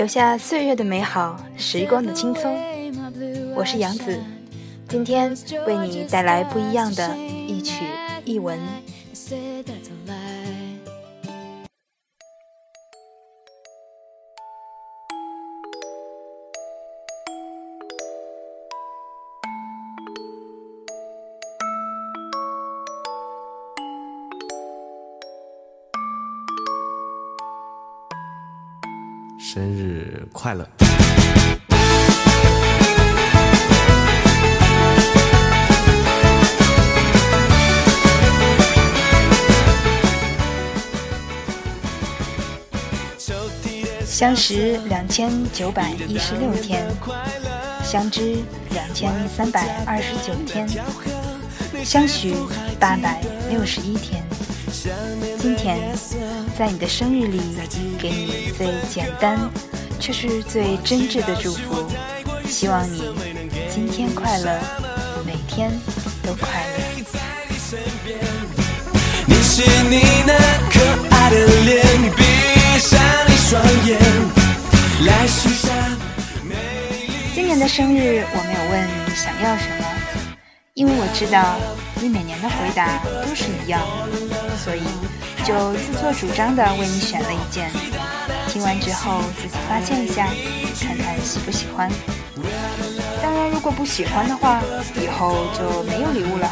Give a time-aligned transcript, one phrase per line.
[0.00, 2.56] 留下岁月的美好，时光的轻松。
[3.54, 4.18] 我是杨子，
[4.88, 5.36] 今天
[5.66, 7.14] 为你带来不一样的
[7.46, 7.84] 一曲
[8.24, 8.58] 一文。
[29.52, 30.64] 生日快乐！
[44.04, 46.86] 相识两千九百一十六天，
[47.82, 48.36] 相知
[48.70, 50.68] 两千三百二十九天，
[51.84, 52.36] 相许
[52.78, 54.22] 八百六十一天。
[55.40, 55.76] 今天，
[56.60, 57.40] 在你的生日里，
[57.98, 59.50] 给你最简单
[59.98, 61.86] 却是最真挚的祝福。
[62.46, 63.02] 希望你
[63.70, 64.60] 今天快乐，
[65.24, 65.72] 每天
[66.22, 66.84] 都快乐。
[69.26, 70.34] 你是你那
[70.68, 72.24] 可爱的脸，你闭
[72.78, 73.98] 上一双眼，
[75.06, 75.70] 来许下
[77.34, 79.86] 今年的生日，我没有问你想要什么，
[80.74, 81.56] 因为我知道
[82.02, 83.80] 你每年的回答都是一样，
[84.62, 84.82] 所以
[85.44, 87.70] 就自作主张的为你选了一件。
[88.48, 90.26] 听完之后自己发现一下，
[90.80, 91.90] 看看喜不喜欢。
[93.22, 94.60] 当然，如果不喜欢的话，
[95.00, 96.50] 以后就没有礼物了。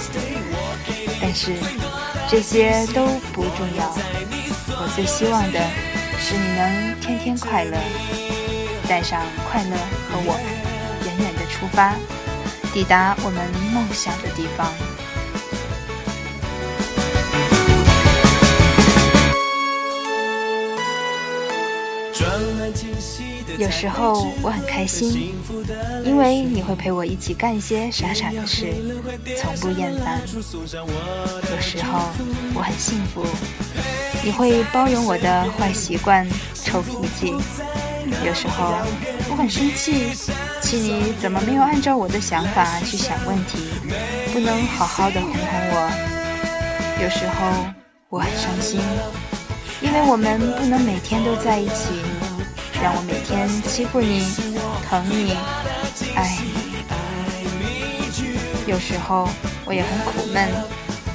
[1.20, 1.52] 但是
[2.28, 3.94] 这些都不重要，
[4.68, 5.60] 我最希望的
[6.18, 7.76] 是你能天天快乐，
[8.88, 9.76] 带上快乐
[10.08, 10.38] 和我，
[11.04, 11.94] 远远的出发，
[12.72, 14.72] 抵达我们梦想的地方。
[23.58, 25.34] 有时候我很开心，
[26.04, 28.72] 因为你会陪我一起干一些傻傻的事，
[29.36, 30.20] 从不厌烦。
[30.26, 32.08] 有时候
[32.54, 33.26] 我很幸福，
[34.24, 37.34] 你会包容我的坏习惯、臭脾气。
[38.24, 38.74] 有时候
[39.30, 40.08] 我很生气，
[40.62, 43.58] 气你怎么没有按照我的想法去想问题，
[44.32, 45.38] 不能好好的哄哄
[45.72, 47.02] 我。
[47.02, 47.66] 有时候
[48.08, 48.80] 我很伤心，
[49.82, 52.00] 因为我们不能每天都在一起。
[52.82, 54.26] 让我每天欺负你、
[54.88, 55.36] 疼你、
[56.14, 56.70] 爱你。
[58.66, 59.28] 有时候
[59.64, 60.48] 我也很苦闷，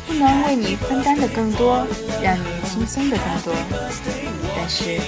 [0.06, 1.88] 不能为你分担的更多，
[2.22, 3.54] 让你轻松的更多。
[4.56, 5.00] 但是，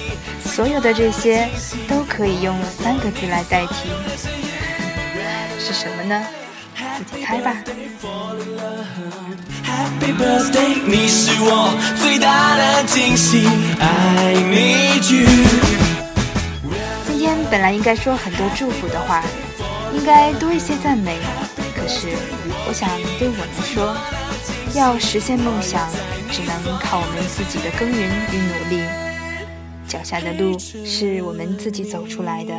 [0.44, 1.48] 所有的这些
[1.88, 3.88] 都可以用三个字来代替，
[5.58, 6.24] 是什么呢？
[6.96, 7.54] 自己猜吧。
[9.64, 13.46] Happy birthday，你是我最大的惊喜。
[13.78, 14.98] 爱你
[17.50, 19.24] 本来应该说很多祝福的话，
[19.94, 21.18] 应该多一些赞美。
[21.74, 22.08] 可是，
[22.68, 22.88] 我想
[23.18, 23.96] 对我来说，
[24.74, 25.88] 要实现梦想，
[26.30, 28.82] 只能靠我们自己的耕耘与努力。
[29.88, 32.52] 脚下的路是我们自己走出来的。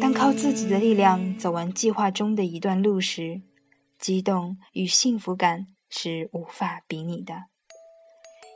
[0.00, 3.40] 当靠自己的力量走完计划中的一段路时，
[3.98, 7.34] 激动与幸福感是无法比拟的。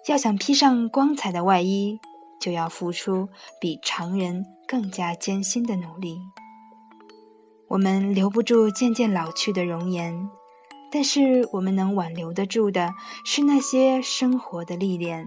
[0.09, 1.98] 要想披上光彩的外衣。
[2.42, 3.28] 就要付出
[3.60, 6.19] 比常人更加艰辛的努力。
[7.69, 10.28] 我们留不住渐渐老去的容颜，
[10.91, 12.92] 但是我们能挽留得住的
[13.25, 15.25] 是那些生活的历练。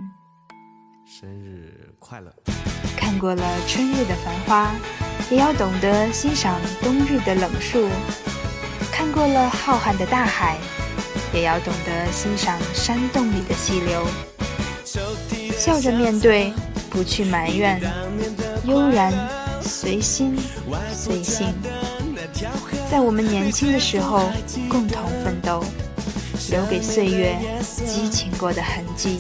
[1.06, 2.36] 生日快乐！
[2.98, 4.76] 看过了春日的繁花，
[5.32, 7.88] 也要懂得欣赏冬日的冷树；
[8.92, 10.58] 看过了浩瀚的大海，
[11.34, 14.06] 也要懂得欣赏山洞里的溪流。
[15.58, 16.52] 笑着面对。
[16.96, 17.82] 不去埋怨，
[18.64, 19.12] 悠然
[19.62, 20.34] 随心
[20.94, 21.54] 随性，
[22.90, 24.32] 在我们年轻的时候
[24.70, 25.62] 共同奋斗，
[26.52, 27.36] 留给岁月
[27.86, 29.20] 激情过的痕迹。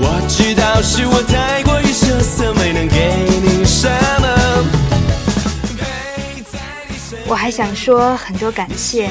[0.00, 1.86] 我知道是我太过于
[2.54, 3.88] 没能给你什
[4.20, 4.28] 么。
[7.26, 9.08] 我还想说很多感谢，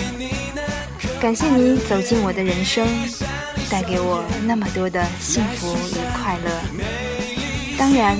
[1.19, 2.87] 感谢你走进我的人生。
[3.69, 6.51] 带给我那么多的幸福与快乐，
[7.77, 8.17] 当然，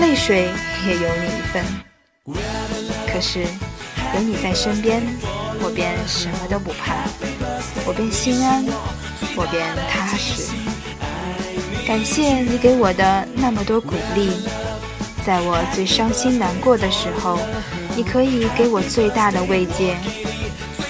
[0.00, 0.48] 泪水
[0.86, 1.64] 也有你一份。
[3.12, 3.44] 可是，
[4.14, 5.02] 有你在身边，
[5.60, 6.94] 我便什么都不怕，
[7.84, 8.64] 我便心安，
[9.34, 10.44] 我便踏实。
[11.86, 14.30] 感谢你给我的那么多鼓励，
[15.24, 17.38] 在我最伤心难过的时候，
[17.96, 19.96] 你可以给我最大的慰藉。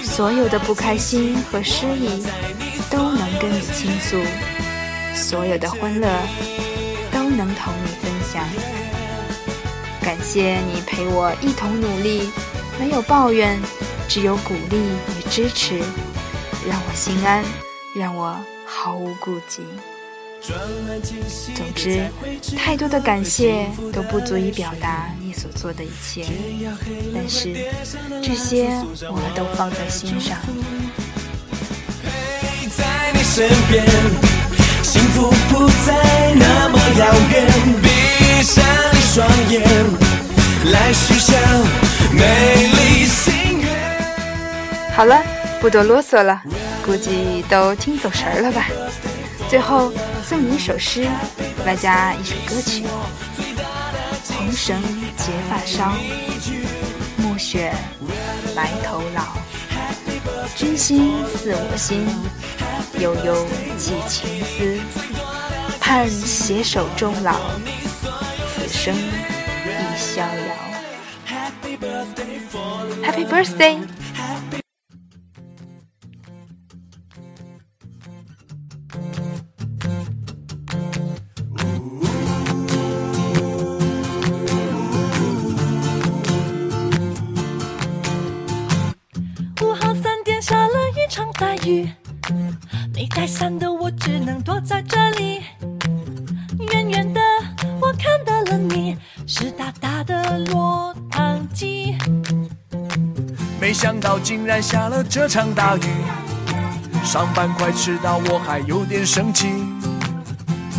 [0.03, 2.23] 所有的不开心和失意。
[3.47, 4.21] 跟你倾诉，
[5.15, 6.09] 所有的欢乐
[7.13, 8.45] 都能同你分享。
[10.01, 12.29] 感谢你陪我一同努力，
[12.77, 13.57] 没有抱怨，
[14.09, 15.77] 只有鼓励与支持，
[16.67, 17.41] 让我心安，
[17.95, 19.63] 让我毫无顾忌。
[21.55, 22.05] 总之，
[22.57, 26.25] 太多的感谢都不足以表达你所做的一切，
[27.13, 27.55] 但是
[28.21, 28.67] 这些
[29.09, 30.37] 我们都放在心上。
[33.37, 33.85] 身边，
[34.81, 37.45] 幸福不再那么遥远。
[37.83, 38.65] 闭上
[39.13, 39.61] 双眼，
[40.71, 41.37] 来许下
[42.11, 43.69] 美丽心愿。
[44.95, 45.21] 好了，
[45.61, 46.41] 不多啰嗦了，
[46.83, 48.65] 估计都听走神了吧。
[49.47, 49.93] 最后
[50.27, 51.07] 送你一首诗，
[51.63, 52.85] 外加一首歌曲：
[54.35, 54.81] 红绳
[55.15, 55.93] 结发梢，
[57.17, 57.71] 暮雪
[58.55, 59.46] 白头老。
[60.55, 62.07] 君心似我心，
[62.99, 63.45] 悠悠
[63.77, 64.79] 寄情思。
[65.79, 67.35] 盼携手终老，
[68.53, 68.97] 此生亦
[69.97, 70.27] 逍遥。
[73.03, 73.77] Happy birthday！
[91.67, 91.89] 雨，
[92.93, 95.41] 没带伞的我只能躲在这里。
[96.71, 97.21] 远远的
[97.79, 98.97] 我看到了你，
[99.27, 101.95] 湿哒哒的落汤鸡。
[103.59, 105.81] 没想到竟然下了这场大雨，
[107.03, 109.47] 上班快迟到，我还有点生气。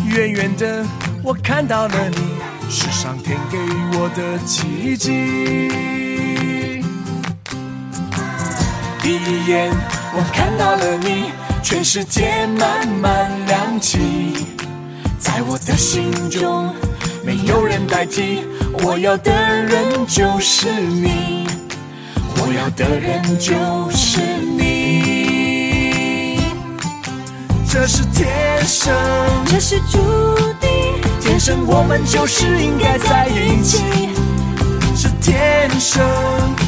[0.05, 0.83] 远远的
[1.23, 2.17] 我看到了你，
[2.69, 3.57] 是上天给
[3.93, 5.69] 我的奇迹。
[9.01, 9.71] 第一眼
[10.15, 13.99] 我看到了你，全世界慢慢亮起，
[15.19, 16.73] 在我的心中
[17.23, 18.43] 没有人代替，
[18.83, 21.47] 我要的人就是你。
[22.41, 23.53] 我要的人就
[23.91, 24.19] 是
[24.57, 26.39] 你，
[27.69, 28.27] 这是天
[28.65, 28.95] 生，
[29.45, 29.99] 这是注
[30.59, 30.69] 定，
[31.21, 33.83] 天生我们就是应该在一起，
[34.95, 36.01] 是天生，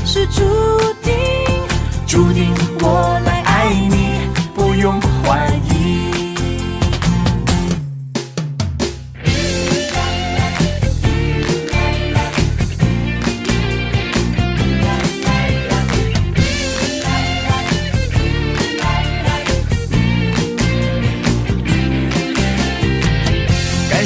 [0.06, 0.44] 是注
[1.02, 1.14] 定，
[2.06, 3.31] 注定我来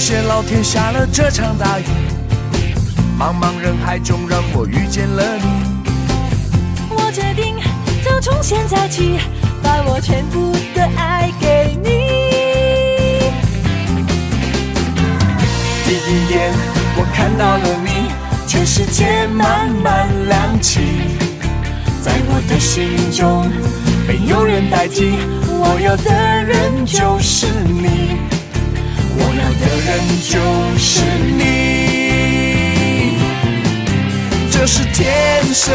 [0.08, 1.86] 谢老天下了这场大雨，
[3.20, 5.46] 茫茫人海中让我遇见了你。
[6.92, 7.56] 我决定
[8.04, 9.18] 就从现在起，
[9.64, 11.90] 把我全部的爱给你。
[15.86, 16.54] 第一眼
[16.96, 17.90] 我看到了你，
[18.46, 20.82] 全世界慢慢亮起，
[22.04, 23.50] 在我的心中
[24.08, 25.16] 没有人代替，
[25.48, 28.20] 我要的人就是你，
[29.18, 29.90] 我要的人
[30.22, 30.34] 就
[30.78, 31.02] 是
[31.38, 31.44] 你，
[34.52, 35.74] 这是天生，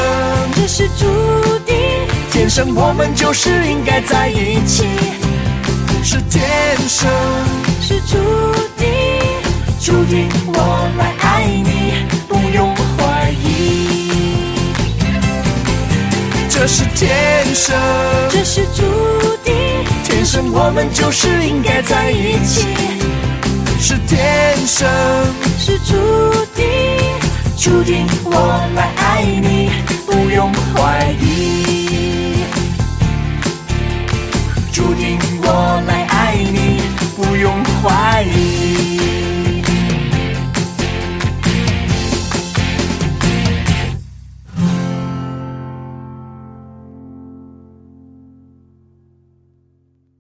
[0.55, 1.07] 这是注
[1.67, 1.75] 定，
[2.31, 4.85] 天生我们就是应该在一起，
[6.03, 6.43] 是天
[6.89, 7.11] 生。
[7.83, 8.19] 是注
[8.79, 8.87] 定，
[9.81, 14.11] 注定我来爱你，不用怀疑。
[16.49, 17.75] 这是天生，
[18.31, 18.83] 这是注
[19.43, 19.53] 定，
[20.05, 22.67] 天生我们就是应该在一起。
[23.83, 24.87] 是天生，
[25.59, 25.95] 是注
[26.55, 26.67] 定，
[27.57, 28.31] 注定我
[28.75, 29.71] 来爱你，
[30.05, 31.80] 不用怀疑。